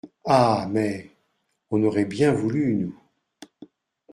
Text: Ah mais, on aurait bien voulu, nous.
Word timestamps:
Ah 0.25 0.65
mais, 0.71 1.11
on 1.69 1.83
aurait 1.83 2.05
bien 2.05 2.31
voulu, 2.33 2.75
nous. 2.75 2.99